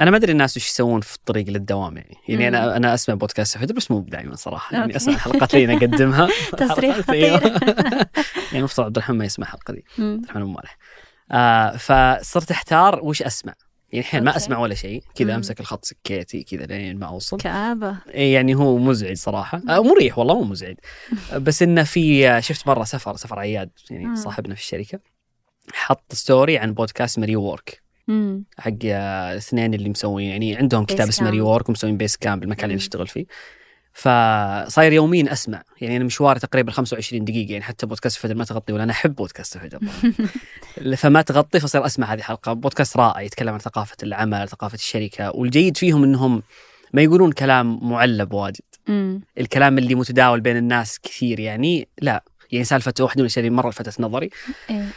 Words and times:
أنا 0.00 0.10
ما 0.10 0.16
أدري 0.16 0.32
الناس 0.32 0.56
وش 0.56 0.66
يسوون 0.68 1.00
في 1.00 1.16
الطريق 1.16 1.48
للدوام 1.48 1.96
يعني 1.96 2.16
يعني 2.28 2.48
أنا 2.48 2.76
أنا 2.76 2.94
أسمع 2.94 3.14
بودكاست 3.14 3.58
فجر 3.58 3.74
بس 3.74 3.90
مو 3.90 4.00
دائما 4.00 4.36
صراحة 4.36 4.76
يعني. 4.76 4.96
أسمع 4.96 5.14
الحلقات 5.14 5.54
اللي 5.54 5.64
أنا 5.64 5.76
أقدمها 5.76 6.28
تصريح. 6.58 6.96
خطير. 7.00 7.42
يعني 8.46 8.58
المفترض 8.58 8.86
عبد 8.86 8.96
الرحمن 8.96 9.18
ما 9.18 9.24
يسمع 9.24 9.46
الحلقة 9.46 9.72
دي. 9.74 9.84
عبد 9.98 10.24
الرحمن 10.24 10.42
مالح 10.42 10.78
آه 11.32 11.76
فصرت 11.76 12.50
أحتار 12.50 13.00
وش 13.04 13.22
أسمع 13.22 13.54
يعني 13.92 14.04
الحين 14.04 14.24
ما. 14.24 14.36
أسمع 14.36 14.58
ولا 14.58 14.74
شيء 14.74 15.02
كذا. 15.14 15.34
أمسك 15.34 15.60
الخط 15.60 15.84
سكيتي 15.84 16.42
كذا 16.42 16.66
لين 16.66 16.98
ما 16.98 17.06
أوصل 17.06 17.36
كآبة 17.36 17.96
إيه 18.08 18.34
يعني 18.34 18.54
هو 18.54 18.78
مزعج 18.78 19.16
صراحة 19.16 19.62
آه 19.68 19.82
مريح 19.82 20.18
والله 20.18 20.34
مو 20.34 20.44
مزعج 20.44 20.76
بس 21.46 21.62
إنه 21.62 21.82
في 21.82 22.28
آه، 22.28 22.40
شفت 22.40 22.66
مرة 22.66 22.84
سفر 22.84 23.16
سفر 23.16 23.38
عياد 23.38 23.70
يعني. 23.90 24.16
صاحبنا 24.16 24.54
في 24.54 24.60
الشركة 24.60 24.98
حط 25.72 26.14
ستوري 26.14 26.58
عن 26.58 26.74
بودكاست 26.74 27.18
مري 27.18 27.36
وورك 27.36 27.82
مم. 28.08 28.44
حق 28.58 28.72
الاثنين 28.84 29.74
اللي 29.74 29.88
مسوين 29.88 30.28
يعني 30.30 30.56
عندهم 30.56 30.84
كتاب 30.84 31.08
اسمه 31.08 31.30
ري 31.30 31.36
كامب. 31.36 31.46
وورك 31.48 31.68
ومسوين 31.68 31.96
بيس 31.96 32.16
كامب 32.16 32.42
المكان 32.42 32.64
اللي. 32.64 32.76
نشتغل 32.76 33.06
فيه 33.06 33.26
فصاير 33.92 34.92
يوميا 34.92 35.32
أسمع 35.32 35.62
يعني 35.80 35.96
أنا 35.96 36.04
مشواري 36.04 36.40
تقريبا 36.40 36.72
25 36.72 37.24
دقيقة 37.24 37.52
يعني 37.52 37.64
حتى 37.64 37.86
بودكاست 37.86 38.18
فجر 38.18 38.34
ما 38.34 38.44
تغطي 38.44 38.72
ولا 38.72 38.82
أنا 38.82 38.92
أحب 38.92 39.14
بودكاست 39.14 39.58
فجر 39.58 39.78
فما 41.02 41.22
تغطي 41.22 41.60
فصير 41.60 41.86
أسمع 41.86 42.12
هذه 42.12 42.18
الحلقة 42.18 42.52
بودكاست 42.52 42.96
رائع 42.96 43.20
يتكلم 43.20 43.52
عن 43.52 43.58
ثقافة 43.58 43.96
العمل 44.02 44.48
ثقافة 44.48 44.74
الشركة 44.74 45.30
والجيد 45.30 45.76
فيهم 45.76 46.04
إنهم 46.04 46.42
ما 46.92 47.02
يقولون 47.02 47.32
كلام 47.32 47.90
معلب 47.90 48.32
واجد 48.32 48.60
مم. 48.88 49.20
الكلام 49.38 49.78
اللي 49.78 49.94
متداول 49.94 50.40
بين 50.40 50.56
الناس 50.56 51.00
كثير 51.00 51.40
يعني 51.40 51.88
لا 52.02 52.24
يعني 52.52 52.64
سالفة 52.64 52.94
واحدة 53.00 53.18
من 53.18 53.20
الاشياء 53.20 53.46
اللي 53.46 53.56
مرة 53.56 53.68
لفتت 53.68 54.00
نظري 54.00 54.30
إيه. 54.70 54.88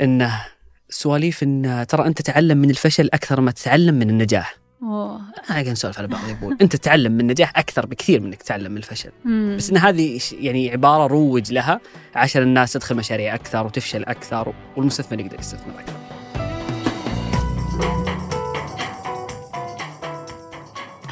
إنه 0.00 0.46
سواليف 0.90 1.42
إن 1.42 1.86
ترى 1.88 2.06
أنت 2.06 2.18
تتعلم 2.18 2.58
من 2.58 2.70
الفشل 2.70 3.10
أكثر 3.14 3.40
ما 3.40 3.50
تتعلم 3.50 3.94
من 3.94 4.10
النجاح. 4.10 4.56
أنا 4.82 5.32
قاعد 5.48 5.68
نسولف 5.68 5.98
على 5.98 6.08
بعض 6.08 6.28
يقول 6.28 6.56
أنت 6.60 6.76
تتعلم 6.76 7.12
من 7.12 7.20
النجاح 7.20 7.52
أكثر 7.56 7.86
بكثير 7.86 8.20
من 8.20 8.26
إنك 8.26 8.42
تتعلم 8.42 8.72
من 8.72 8.78
الفشل. 8.78 9.10
مم. 9.24 9.54
بس 9.58 9.70
إن 9.70 9.76
هذه 9.76 10.20
يعني 10.40 10.70
عبارة 10.70 11.06
روج 11.06 11.52
لها 11.52 11.80
عشان 12.14 12.42
الناس 12.42 12.72
تدخل 12.72 12.96
مشاريع 12.96 13.34
أكثر 13.34 13.66
وتفشل 13.66 14.04
أكثر 14.04 14.52
والمستثمر 14.76 15.20
يقدر 15.20 15.38
يستثمر 15.38 15.74
أكثر. 15.78 15.96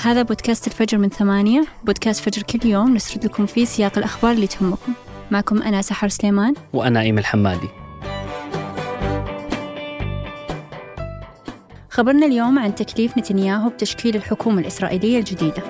هذا 0.03 0.23
بودكاست 0.23 0.67
الفجر 0.67 0.98
من 0.98 1.09
ثمانية. 1.09 1.65
بودكاست 1.85 2.20
فجر 2.20 2.43
كل 2.43 2.69
يوم 2.69 2.95
نسرد 2.95 3.25
لكم 3.25 3.47
فيه 3.47 3.65
سياق 3.65 3.98
الأخبار 3.98 4.33
اللي 4.33 4.47
تهمكم. 4.47 4.93
معكم 5.31 5.63
أنا 5.63 5.83
سحر 5.83 6.09
سليمان. 6.09 6.55
وأنا 6.73 7.01
ايمن 7.01 7.19
الحمادي 7.19 7.69
خبرنا 11.95 12.27
اليوم 12.27 12.59
عن 12.59 12.75
تكليف 12.75 13.19
نتنياهو 13.19 13.69
بتشكيل 13.69 14.17
الحكومة 14.17 14.61
الإسرائيلية 14.61 15.19
الجديدة. 15.19 15.62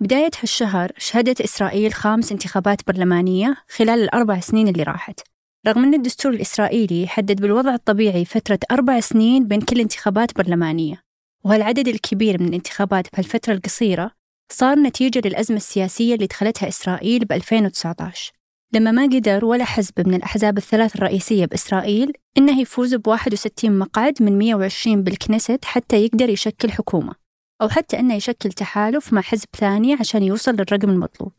بداية 0.00 0.30
هالشهر 0.42 0.92
شهدت 0.98 1.40
إسرائيل 1.40 1.94
خامس 1.94 2.32
انتخابات 2.32 2.86
برلمانية 2.86 3.56
خلال 3.68 4.02
الأربع 4.02 4.40
سنين 4.40 4.68
اللي 4.68 4.82
راحت. 4.82 5.20
رغم 5.66 5.84
أن 5.84 5.94
الدستور 5.94 6.32
الإسرائيلي 6.32 7.06
حدد 7.08 7.40
بالوضع 7.40 7.74
الطبيعي 7.74 8.24
فترة 8.24 8.58
أربع 8.70 9.00
سنين 9.00 9.48
بين 9.48 9.60
كل 9.60 9.80
انتخابات 9.80 10.38
برلمانية 10.38 11.02
وهالعدد 11.44 11.88
الكبير 11.88 12.42
من 12.42 12.48
الانتخابات 12.48 13.12
بهالفترة 13.12 13.52
القصيرة 13.52 14.23
صار 14.52 14.78
نتيجة 14.78 15.22
للأزمة 15.24 15.56
السياسية 15.56 16.14
اللي 16.14 16.26
دخلتها 16.26 16.68
إسرائيل 16.68 17.24
ب 17.24 17.32
2019 17.32 18.32
لما 18.72 18.90
ما 18.90 19.02
قدر 19.02 19.44
ولا 19.44 19.64
حزب 19.64 20.08
من 20.08 20.14
الأحزاب 20.14 20.58
الثلاث 20.58 20.96
الرئيسية 20.96 21.44
بإسرائيل 21.44 22.12
إنه 22.38 22.60
يفوز 22.60 22.94
ب 22.94 23.08
61 23.08 23.78
مقعد 23.78 24.22
من 24.22 24.38
120 24.38 25.02
بالكنيست 25.02 25.64
حتى 25.64 26.04
يقدر 26.04 26.28
يشكل 26.28 26.70
حكومة 26.70 27.14
أو 27.62 27.68
حتى 27.68 27.98
إنه 27.98 28.14
يشكل 28.14 28.52
تحالف 28.52 29.12
مع 29.12 29.20
حزب 29.20 29.46
ثاني 29.56 29.94
عشان 29.94 30.22
يوصل 30.22 30.52
للرقم 30.52 30.90
المطلوب. 30.90 31.32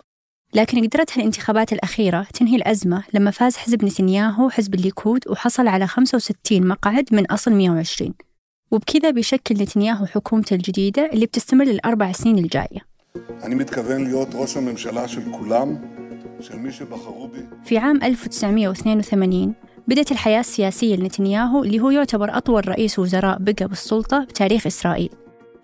لكن 0.54 0.88
قدرت 0.88 1.18
هالانتخابات 1.18 1.74
الأخيرة 1.74 2.28
تنهي 2.34 2.56
الأزمة 2.56 3.04
لما 3.14 3.32
فاز 3.32 3.58
حزب 3.58 3.86
نتنياهو 3.86 4.50
حزب 4.50 4.76
الليكود 4.76 5.28
وحصل 5.28 5.68
على 5.68 5.88
65 5.88 6.68
مقعد 6.68 7.06
من 7.12 7.26
أصل 7.26 7.52
120 7.52 8.14
وبكذا 8.72 9.10
بيشكل 9.10 9.56
نتنياهو 9.56 10.06
حكومته 10.06 10.54
الجديدة 10.54 11.10
اللي 11.14 11.26
بتستمر 11.26 11.66
للأربع 11.66 12.12
سنين 12.12 12.38
الجاية. 12.38 12.95
אני 13.43 13.55
מתכוון 13.55 14.05
להיות 14.05 14.29
ראש 14.35 14.57
הממשלה 14.57 15.09
של 15.09 15.21
כולם, 15.33 15.77
של 16.41 16.57
מי 16.59 16.73
שבחרו 16.73 17.29
בי. 17.29 17.39
في 17.65 17.79
عام 17.79 18.03
1982 18.03 19.55
بدأت 19.89 20.13
الحياة 20.13 20.41
السياسية 20.41 20.97
لنتنياهو 20.97 21.65
اللي 21.65 21.81
هو 21.81 21.91
يعتبر 21.91 22.37
أطول 22.37 22.69
رئيس 22.69 22.99
وزراء 22.99 23.39
بقى 23.41 23.69
بالسلطة 23.69 24.25
بتاريخ 24.25 24.67
إسرائيل 24.67 25.09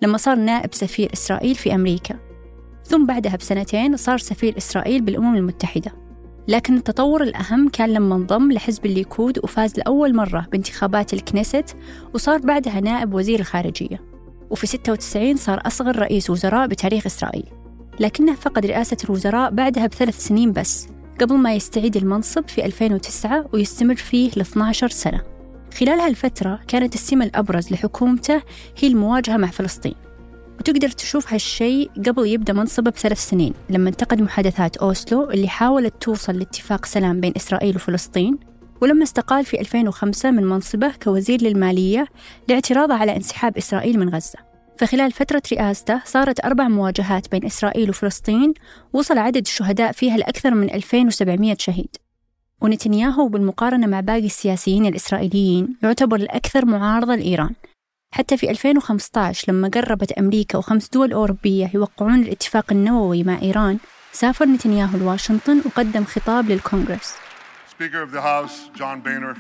لما 0.03 0.19
صار 0.19 0.37
نائب 0.37 0.75
سفير 0.75 1.13
إسرائيل 1.13 1.55
في 1.55 1.75
أمريكا 1.75 2.19
ثم 2.85 3.07
بعدها 3.07 3.37
بسنتين 3.37 3.97
صار 3.97 4.19
سفير 4.19 4.57
إسرائيل 4.57 5.03
بالأمم 5.03 5.37
المتحدة 5.37 5.93
لكن 6.49 6.77
التطور 6.77 7.23
الأهم 7.23 7.69
كان 7.69 7.93
لما 7.93 8.15
انضم 8.15 8.53
لحزب 8.53 8.87
الليكود 8.87 9.39
وفاز 9.45 9.79
لأول 9.79 10.15
مرة 10.17 10.47
بانتخابات 10.53 11.13
الكنيست 11.15 11.77
وصار 12.15 12.39
بعدها 12.39 12.81
نائب 12.81 13.15
وزير 13.15 13.41
الخارجية 13.41 14.01
وفي 14.52 14.68
96 14.68 15.36
صار 15.36 15.62
أصغر 15.66 16.00
رئيس 16.00 16.30
وزراء 16.30 16.68
بتاريخ 16.68 17.06
إسرائيل. 17.06 17.46
لكنه 18.00 18.36
فقد 18.36 18.66
رئاسة 18.66 18.98
الوزراء 19.04 19.52
بعدها 19.52 19.88
بثلاث 19.88 20.20
سنين 20.20 20.52
بس 20.52 20.88
قبل 21.22 21.36
ما 21.36 21.54
يستعيد 21.54 21.98
المنصب 21.98 22.48
في 22.48 22.66
2009 22.66 23.46
ويستمر 23.54 23.96
فيه 23.96 24.32
ل 24.36 24.42
12 24.42 24.90
سنة. 24.90 25.22
خلال 25.80 26.00
هالفترة 26.00 26.60
كانت 26.68 26.96
السمة 26.96 27.26
الأبرز 27.26 27.72
لحكومته 27.72 28.42
هي 28.78 28.88
المواجهة 28.88 29.38
مع 29.38 29.48
فلسطين. 29.48 29.96
وتقدر 30.60 30.90
تشوف 30.90 31.34
هالشيء 31.34 31.92
قبل 32.08 32.28
يبدأ 32.28 32.54
منصبه 32.54 32.92
بثلاث 32.92 33.30
سنين 33.30 33.54
لما 33.70 33.90
انتقد 33.90 34.22
محادثات 34.22 34.78
أوسلو 34.78 35.30
اللي 35.32 35.48
حاولت 35.48 35.94
توصل 36.00 36.40
لاتفاق 36.40 36.86
سلام 36.86 37.22
بين 37.22 37.34
إسرائيل 37.36 37.76
وفلسطين. 37.76 38.51
ولما 38.82 39.04
استقال 39.04 39.46
في 39.46 39.60
2005 39.62 40.32
من 40.32 40.44
منصبه 40.44 40.92
كوزير 41.04 41.42
للمالية 41.42 42.08
لاعتراضه 42.48 42.94
على 42.94 43.16
انسحاب 43.16 43.58
إسرائيل 43.58 44.00
من 44.00 44.10
غزة. 44.10 44.40
فخلال 44.78 45.12
فترة 45.12 45.42
رئاسته 45.52 46.02
صارت 46.06 46.46
أربع 46.46 46.68
مواجهات 46.68 47.32
بين 47.32 47.46
إسرائيل 47.46 47.90
وفلسطين 47.90 48.54
وصل 48.94 49.18
عدد 49.18 49.46
الشهداء 49.48 49.92
فيها 49.92 50.18
لأكثر 50.18 50.54
من 50.54 50.74
2700 50.74 51.56
شهيد. 51.60 51.96
ونتنياهو 52.62 53.28
بالمقارنة 53.28 53.88
مع 53.88 54.00
باقي 54.00 54.26
السياسيين 54.26 54.86
الإسرائيليين 54.86 55.78
يعتبر 55.84 56.16
الأكثر 56.16 56.66
معارضة 56.66 57.16
لإيران. 57.16 57.56
حتى 58.14 58.38
في 58.38 58.50
2015 58.52 59.52
لما 59.52 59.68
قربت 59.68 60.12
أمريكا 60.12 60.58
وخمس 60.58 60.90
دول 60.90 61.14
أوروبية 61.14 61.72
يوقعون 61.74 62.20
الاتفاق 62.20 62.66
النووي 62.72 63.24
مع 63.24 63.42
إيران 63.42 63.78
سافر 64.12 64.46
نتنياهو 64.46 64.98
لواشنطن 64.98 65.62
وقدم 65.66 66.04
خطاب 66.04 66.50
للكونغرس. 66.50 67.14
Speaker 67.82 68.04
of 68.04 68.12
the 68.12 68.22
House, 68.22 68.70
John 68.80 68.98
Boehner. 69.06 69.36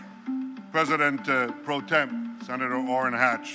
President 0.71 1.29
uh, 1.29 1.51
Pro 1.65 1.79
Tem, 1.81 2.09
Senator 2.47 2.75
Orrin 2.75 3.13
Hatch. 3.13 3.49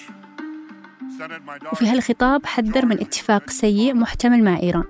وفي 1.72 1.88
هالخطاب 1.88 2.46
حذر 2.46 2.86
من 2.86 3.00
اتفاق 3.00 3.50
سيء 3.50 3.94
محتمل 3.94 4.44
مع 4.44 4.58
إيران 4.58 4.84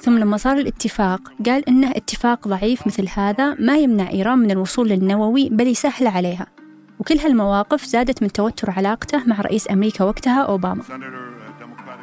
ثم 0.00 0.18
لما 0.18 0.36
صار 0.36 0.56
الاتفاق 0.56 1.20
قال 1.46 1.68
إنه 1.68 1.90
اتفاق 1.90 2.48
ضعيف 2.48 2.86
مثل 2.86 3.08
هذا 3.14 3.54
ما 3.54 3.76
يمنع 3.76 4.10
إيران 4.10 4.38
من 4.38 4.50
الوصول 4.50 4.88
للنووي 4.88 5.48
بل 5.48 5.68
يسهل 5.68 6.06
عليها 6.06 6.46
وكل 6.98 7.18
هالمواقف 7.18 7.84
زادت 7.84 8.22
من 8.22 8.32
توتر 8.32 8.70
علاقته 8.70 9.22
مع 9.26 9.40
رئيس 9.40 9.70
أمريكا 9.70 10.04
وقتها 10.04 10.42
أوباما 10.42 10.82
uh. 10.82 10.92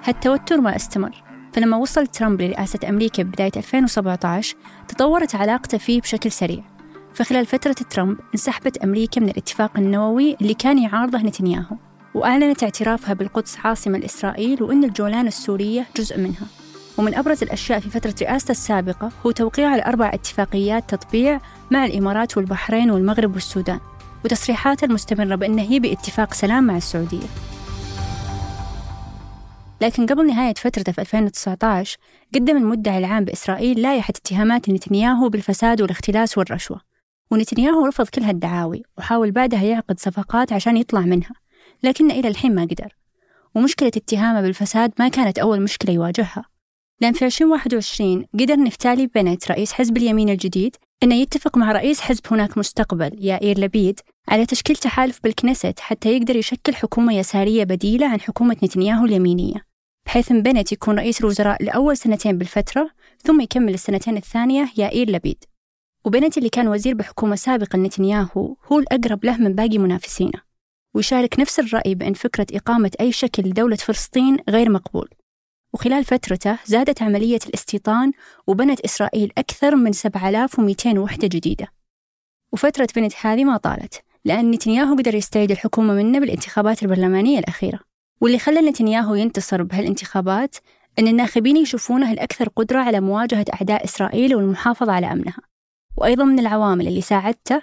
هالتوتر 0.04 0.62
ما 0.62 0.76
استمر 0.76 1.24
فلما 1.54 1.78
وصل 1.78 2.08
ترامب 2.08 2.42
لرئاسة 2.42 2.80
أمريكا 2.90 3.24
ببداية 3.24 3.52
2017 3.58 4.56
تطورت 4.88 5.36
علاقته 5.36 5.78
فيه 5.78 6.02
بشكل 6.02 6.32
سريع 6.32 6.79
فخلال 7.14 7.46
فترة 7.46 7.76
ترامب 7.90 8.18
انسحبت 8.34 8.78
أمريكا 8.78 9.22
من 9.22 9.30
الاتفاق 9.30 9.78
النووي 9.78 10.36
اللي 10.42 10.54
كان 10.54 10.80
يعارضه 10.80 11.18
نتنياهو 11.18 11.76
وأعلنت 12.16 12.64
اعترافها 12.64 13.14
بالقدس 13.14 13.58
عاصمة 13.64 13.98
لإسرائيل 13.98 14.64
وأن 14.64 14.84
الجولان 14.84 15.28
السورية 15.28 15.88
جزء 15.98 16.20
منها. 16.20 16.48
ومن 16.98 17.16
أبرز 17.16 17.44
الأشياء 17.44 17.80
في 17.80 17.90
فترة 17.90 18.16
رئاسته 18.22 18.52
السابقة 18.52 19.12
هو 19.26 19.32
توقيع 19.32 19.76
الأربع 19.76 20.12
اتفاقيات 20.14 20.96
تطبيع 20.96 21.40
مع 21.72 21.86
الإمارات 21.86 22.38
والبحرين 22.38 22.92
والمغرب 22.92 23.34
والسودان 23.34 23.80
وتصريحاته 24.26 24.86
المستمرة 24.86 25.36
بأنه 25.36 25.74
يبي 25.74 25.94
اتفاق 25.94 26.34
سلام 26.34 26.64
مع 26.64 26.78
السعودية. 26.78 27.28
لكن 29.82 30.06
قبل 30.06 30.28
نهاية 30.28 30.54
فترته 30.54 30.92
في 30.92 31.02
2019 31.02 31.98
قدم 32.36 32.58
المدعي 32.58 32.98
العام 32.98 33.26
بإسرائيل 33.26 33.82
لائحة 33.82 34.14
اتهامات 34.16 34.70
نتنياهو 34.70 35.30
بالفساد 35.30 35.82
والاختلاس 35.82 36.38
والرشوة. 36.38 36.89
ونتنياهو 37.32 37.86
رفض 37.86 38.08
كل 38.08 38.22
هالدعاوي 38.22 38.84
وحاول 38.98 39.32
بعدها 39.32 39.64
يعقد 39.64 40.00
صفقات 40.00 40.54
عشان 40.54 40.78
يطلع 40.78 41.02
منها 41.02 41.34
لكن 41.84 42.12
إلى 42.12 42.28
الحين 42.28 42.56
ما 42.56 42.62
قدر 42.62 42.96
ومشكلة 43.56 43.92
اتهامه 43.96 44.42
بالفساد 44.42 44.94
ما 45.00 45.08
كانت 45.08 45.40
أول 45.40 45.62
مشكلة 45.62 45.94
يواجهها. 45.94 46.46
لأن 47.02 47.14
في 47.14 47.26
2021 47.26 48.26
قدر 48.40 48.56
نفتالي 48.56 49.08
بنت 49.08 49.52
رئيس 49.52 49.74
حزب 49.74 49.98
اليمين 49.98 50.30
الجديد 50.30 50.76
أنه 51.04 51.16
يتفق 51.16 51.58
مع 51.58 51.72
رئيس 51.72 52.02
حزب 52.02 52.22
هناك 52.32 52.58
مستقبل 52.58 53.26
يائير 53.26 53.60
لبيد 53.60 54.00
على 54.28 54.46
تشكيل 54.46 54.76
تحالف 54.76 55.20
بالكنيست 55.24 55.80
حتى 55.80 56.18
يقدر 56.18 56.36
يشكل 56.36 56.76
حكومة 56.76 57.14
يسارية 57.14 57.64
بديلة 57.64 58.08
عن 58.08 58.22
حكومة 58.22 58.58
نتنياهو 58.64 59.06
اليمينية 59.06 59.66
بحيث 60.06 60.32
أن 60.32 60.42
بنت 60.42 60.72
يكون 60.72 61.00
رئيس 61.00 61.22
الوزراء 61.22 61.64
لأول 61.64 61.98
سنتين 61.98 62.38
بالفترة 62.38 62.90
ثم 63.24 63.42
يكمل 63.42 63.74
السنتين 63.74 64.18
الثانية 64.18 64.70
يائير 64.78 65.10
لبيد. 65.10 65.44
وبنت 66.06 66.38
اللي 66.38 66.50
كان 66.50 66.68
وزير 66.68 66.94
بحكومة 66.94 67.36
سابقة 67.36 67.78
لنتنياهو 67.78 68.56
هو 68.72 68.80
الأقرب 68.80 69.26
له 69.26 69.38
من 69.38 69.56
باقي 69.56 69.78
منافسينه 69.78 70.50
ويشارك 70.94 71.40
نفس 71.40 71.60
الرأي 71.60 71.96
بأن 71.96 72.14
فكرة 72.14 72.48
إقامة 72.54 72.92
أي 73.02 73.12
شكل 73.12 73.44
لدولة 73.44 73.76
فلسطين 73.76 74.38
غير 74.50 74.70
مقبول. 74.70 75.10
وخلال 75.74 76.06
فترته 76.06 76.58
زادت 76.66 77.02
عملية 77.02 77.40
الاستيطان 77.48 78.12
وبنت 78.48 78.80
إسرائيل 78.80 79.32
أكثر 79.38 79.76
من 79.76 79.92
7200 79.92 81.00
وحدة 81.00 81.28
جديدة. 81.28 81.68
وفترة 82.52 82.88
بنت 82.96 83.14
هذه 83.22 83.44
ما 83.44 83.58
طالت 83.58 84.02
لأن 84.26 84.52
نتنياهو 84.52 84.96
قدر 84.96 85.16
يستعيد 85.16 85.52
الحكومة 85.52 85.94
منه 85.94 86.20
بالانتخابات 86.20 86.84
البرلمانية 86.84 87.40
الأخيرة. 87.40 87.80
واللي 88.22 88.40
خلى 88.40 88.62
نتنياهو 88.62 89.16
ينتصر 89.16 89.64
بهالانتخابات 89.64 90.56
أن 91.00 91.08
الناخبين 91.08 91.58
يشوفونه 91.58 92.12
الأكثر 92.12 92.50
قدرة 92.50 92.80
على 92.80 93.00
مواجهة 93.00 93.46
أعداء 93.54 93.84
إسرائيل 93.84 94.36
والمحافظة 94.36 94.92
على 94.92 95.12
أمنها. 95.12 95.49
وأيضا 96.00 96.24
من 96.24 96.40
العوامل 96.40 96.88
اللي 96.88 97.02
ساعدته 97.02 97.62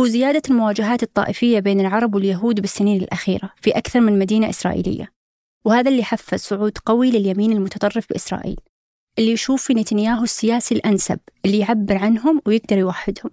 هو 0.00 0.06
زيادة 0.06 0.42
المواجهات 0.50 1.02
الطائفية 1.02 1.60
بين 1.60 1.80
العرب 1.80 2.14
واليهود 2.14 2.60
بالسنين 2.60 3.02
الأخيرة 3.02 3.50
في 3.56 3.70
أكثر 3.70 4.00
من 4.00 4.18
مدينة 4.18 4.50
إسرائيلية. 4.50 5.12
وهذا 5.64 5.90
اللي 5.90 6.04
حفز 6.04 6.40
صعود 6.40 6.78
قوي 6.78 7.10
لليمين 7.10 7.52
المتطرف 7.52 8.06
بإسرائيل 8.10 8.56
اللي 9.18 9.32
يشوف 9.32 9.62
في 9.62 9.74
نتنياهو 9.74 10.24
السياسي 10.24 10.74
الأنسب 10.74 11.18
اللي 11.44 11.58
يعبر 11.58 11.96
عنهم 11.96 12.42
ويقدر 12.46 12.78
يوحدهم. 12.78 13.30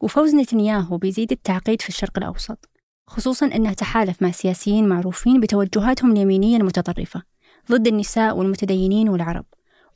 وفوز 0.00 0.34
نتنياهو 0.34 0.96
بيزيد 0.96 1.32
التعقيد 1.32 1.82
في 1.82 1.88
الشرق 1.88 2.18
الأوسط 2.18 2.68
خصوصا 3.06 3.46
أنه 3.46 3.72
تحالف 3.72 4.22
مع 4.22 4.30
سياسيين 4.30 4.88
معروفين 4.88 5.40
بتوجهاتهم 5.40 6.12
اليمينية 6.12 6.56
المتطرفة 6.56 7.22
ضد 7.70 7.86
النساء 7.86 8.36
والمتدينين 8.36 9.08
والعرب. 9.08 9.44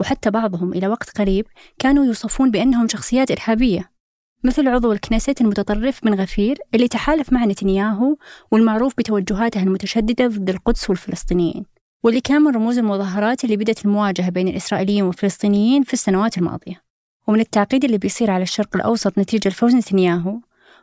وحتى 0.01 0.31
بعضهم 0.31 0.73
إلى 0.73 0.89
وقت 0.89 1.19
قريب 1.19 1.47
كانوا 1.79 2.05
يوصفون 2.05 2.51
بأنهم 2.51 2.89
شخصيات 2.89 3.31
إرهابية 3.31 3.91
مثل 4.45 4.69
عضو 4.69 4.93
الكنيست 4.93 5.41
المتطرف 5.41 6.05
من 6.05 6.15
غفير 6.15 6.59
اللي 6.75 6.89
تحالف 6.89 7.33
مع 7.33 7.45
نتنياهو 7.45 8.17
والمعروف 8.51 8.95
بتوجهاته 8.99 9.63
المتشددة 9.63 10.27
ضد 10.27 10.51
القدس 10.51 10.91
والفلسطينيين 10.91 11.65
واللي 12.05 12.21
كان 12.21 12.43
من 12.43 12.55
رموز 12.55 12.79
المظاهرات 12.79 13.45
اللي 13.45 13.57
بدت 13.57 13.85
المواجهة 13.85 14.31
بين 14.31 14.49
الإسرائيليين 14.49 15.03
والفلسطينيين 15.03 15.83
في 15.83 15.93
السنوات 15.93 16.39
الماضية. 16.39 16.83
ومن 17.27 17.41
التعقيد 17.41 17.85
اللي 17.85 17.99
بيصير 17.99 18.31
على 18.31 18.43
الشرق 18.43 18.77
الأوسط 18.77 19.19
نتيجة 19.19 19.49
فوز 19.49 19.75
نتنياهو 19.75 20.41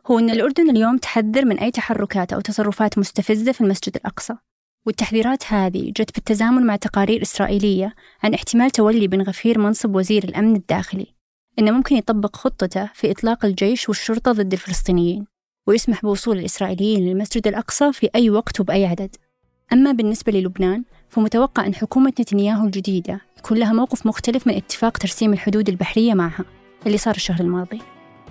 هو 0.08 0.20
أن 0.20 0.30
الأردن 0.30 0.70
اليوم 0.70 0.98
تحذر 0.98 1.46
من 1.46 1.60
أي 1.60 1.72
تحركات 1.72 2.34
أو 2.34 2.42
تصرفات 2.42 2.98
مستفزة 2.98 3.52
في 3.52 3.62
المسجد 3.62 3.96
الأقصى. 3.96 4.36
والتحذيرات 4.86 5.44
هذه 5.54 5.92
جت 5.98 6.16
بالتزامن 6.16 6.66
مع 6.66 6.76
تقارير 6.76 7.22
إسرائيلية 7.22 7.96
عن 8.24 8.34
احتمال 8.34 8.72
تولي 8.72 9.08
بن 9.08 9.22
غفير 9.22 9.60
منصب 9.60 9.96
وزير 9.96 10.24
الأمن 10.24 10.56
الداخلي 10.56 11.08
إنه 11.60 11.72
ممكن 11.72 11.96
يطبق 11.96 12.36
خطته 12.36 12.90
في 12.94 13.12
إطلاق 13.12 13.46
الجيش 13.46 13.90
والشرطة 13.90 14.32
ضد 14.32 14.54
الفلسطينيين 14.54 15.26
ويسمح 15.68 16.02
بوصول 16.02 16.40
الإسرائيليين 16.40 17.06
للمسجد 17.06 17.48
الأقصى 17.48 17.94
في 17.94 18.10
أي 18.16 18.30
وقت 18.30 18.60
وبأي 18.60 18.86
عدد. 18.86 19.16
أما 19.74 19.92
بالنسبة 19.92 20.32
للبنان 20.32 20.84
فمتوقع 21.10 21.66
أن 21.66 21.76
حكومة 21.76 22.14
نتنياهو 22.20 22.66
الجديدة 22.66 23.22
يكون 23.38 23.58
لها 23.58 23.74
موقف 23.74 24.06
مختلف 24.06 24.48
من 24.48 24.54
اتفاق 24.54 24.98
ترسيم 24.98 25.34
الحدود 25.34 25.70
البحرية 25.70 26.14
معها 26.14 26.46
اللي 26.86 26.98
صار 26.98 27.16
الشهر 27.16 27.40
الماضي 27.40 27.80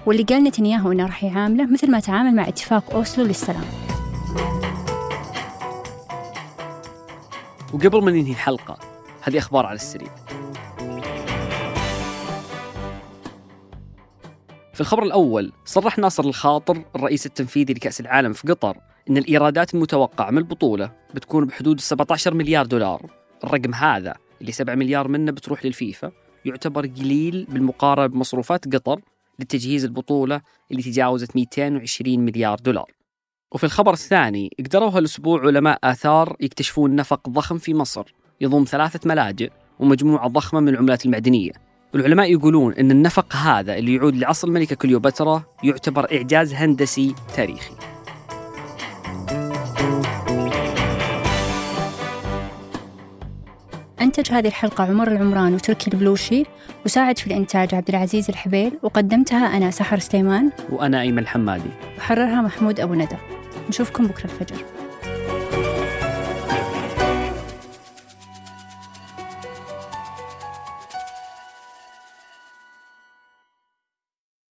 واللي 0.07 0.23
قال 0.23 0.45
نتنياهو 0.45 0.93
أنه 0.93 1.07
راح 1.07 1.25
يعامله 1.25 1.67
مثل 1.67 1.91
ما 1.91 2.01
تعامل 2.01 2.35
مع 2.35 2.49
اتفاق 2.49 2.95
أوسلو 2.95 3.25
للسلام. 3.25 3.84
وقبل 7.75 8.05
ما 8.05 8.11
ننهي 8.11 8.31
الحلقة 8.31 8.79
هذه 9.23 9.39
أخبار 9.39 9.67
على 9.67 9.75
السريع. 9.75 10.09
في 14.75 14.81
الخبر 14.81 15.03
الأول 15.03 15.53
صرح 15.65 15.99
ناصر 15.99 16.25
الخاطر 16.25 16.85
الرئيس 16.97 17.27
التنفيذي 17.27 17.73
لكأس 17.73 18.01
العالم 18.01 18.33
في 18.33 18.49
قطر 18.49 18.77
أن 19.11 19.17
الإيرادات 19.17 19.75
المتوقعة 19.75 20.31
من 20.31 20.39
البطولة 20.39 20.93
بتكون 21.15 21.45
بحدود 21.47 21.81
17 21.81 22.35
مليار 22.35 22.67
دولار. 22.67 23.11
الرقم 23.45 23.75
هذا 23.75 24.15
اللي 24.41 24.53
7 24.53 24.75
مليار 24.75 25.09
منه 25.09 25.33
بتروح 25.33 25.65
للفيفا 25.65 26.13
يعتبر 26.45 26.87
قليل 26.87 27.47
بالمقارنة 27.49 28.07
بمصروفات 28.07 28.75
قطر 28.75 29.01
لتجهيز 29.39 29.85
البطولة 29.85 30.41
اللي 30.71 30.83
تجاوزت 30.83 31.37
220 31.37 32.21
مليار 32.21 32.59
دولار. 32.59 33.04
وفي 33.55 33.65
الخبر 33.65 33.93
الثاني 33.93 34.51
قدروا 34.59 34.91
هالأسبوع 34.91 35.41
علماء 35.41 35.79
آثار 35.85 36.37
يكتشفون 36.41 36.97
نفق 36.97 37.29
ضخم 37.29 37.59
في 37.59 37.75
مصر. 37.75 38.15
يضم 38.41 38.65
ثلاثة 38.65 39.01
ملاجئ 39.09 39.51
ومجموعة 39.79 40.29
ضخمة 40.29 40.61
من 40.61 40.69
العملات 40.69 41.07
المعدنية 41.07 41.51
العلماء 41.95 42.33
يقولون 42.33 42.75
أن 42.75 42.91
النفق 42.91 43.37
هذا 43.37 43.77
اللي 43.77 43.95
يعود 43.95 44.17
لعصر 44.17 44.49
الملكة 44.49 44.77
كليوباترا 44.77 45.43
يعتبر 45.65 46.17
إعجاز 46.17 46.55
هندسي 46.55 47.15
تاريخي. 47.37 47.75
أنتج 54.01 54.33
هذه 54.33 54.47
الحلقة 54.47 54.85
عمر 54.85 55.09
العمران 55.09 55.55
وتركي 55.55 55.91
البلوشي 55.95 56.45
وساعد 56.85 57.19
في 57.19 57.27
الإنتاج 57.27 57.75
عبد 57.75 57.89
العزيز 57.89 58.29
الحبيل 58.29 58.79
وقدمتها 58.83 59.57
أنا 59.57 59.71
سحر 59.71 59.99
سليمان 59.99 60.51
وأنا 60.71 61.01
أيمن 61.01 61.19
الحمادي. 61.19 61.71
وحررها 61.99 62.43
محمود 62.43 62.81
أبو 62.81 62.95
ندى. 62.95 63.17
نشوفكم 63.69 64.07
بكرة 64.07 64.25
الفجر. 64.25 64.57